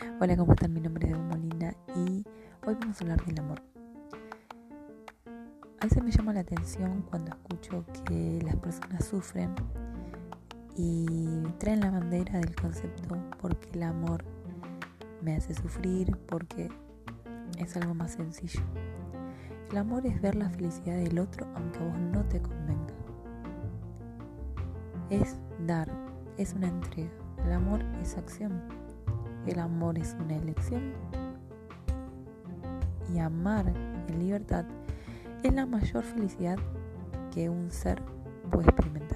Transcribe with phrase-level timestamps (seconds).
[0.00, 0.72] Hola, ¿cómo están?
[0.72, 2.24] Mi nombre es Evo Molina y
[2.64, 3.60] hoy vamos a hablar del amor.
[5.80, 9.54] A veces me llama la atención cuando escucho que las personas sufren
[10.76, 14.24] y traen la bandera del concepto porque el amor
[15.20, 16.68] me hace sufrir, porque
[17.58, 18.60] es algo más sencillo.
[19.72, 22.94] El amor es ver la felicidad del otro aunque a vos no te convenga.
[25.10, 25.36] Es
[25.66, 25.90] dar,
[26.36, 27.10] es una entrega.
[27.44, 28.62] El amor es acción.
[29.48, 30.92] El amor es una elección.
[33.14, 34.66] Y amar en libertad
[35.42, 36.58] es la mayor felicidad
[37.32, 38.02] que un ser
[38.50, 39.07] puede experimentar.